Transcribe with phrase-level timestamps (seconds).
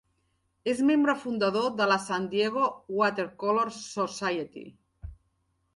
[0.71, 2.65] És membre fundador de la San Diego
[3.03, 4.67] Watercolor Society.